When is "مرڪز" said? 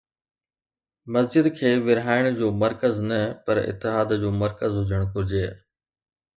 2.63-2.95, 4.41-4.71